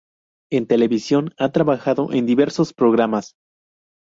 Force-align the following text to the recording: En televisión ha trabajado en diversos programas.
En 0.51 0.65
televisión 0.65 1.29
ha 1.37 1.51
trabajado 1.51 2.11
en 2.11 2.25
diversos 2.25 2.73
programas. 2.73 3.35